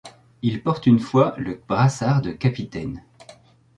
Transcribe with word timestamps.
Il 0.41 0.63
porte 0.63 0.87
une 0.87 0.97
fois 0.97 1.35
le 1.37 1.61
brassard 1.67 2.23
de 2.23 2.31
capitaine. 2.31 3.03